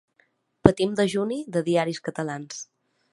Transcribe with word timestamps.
Patim 0.67 0.95
dejuni 1.01 1.39
de 1.57 1.63
diaris 1.69 2.01
catalans. 2.09 2.65